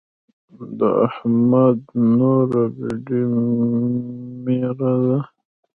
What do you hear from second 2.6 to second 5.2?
بېډۍ ميره ده.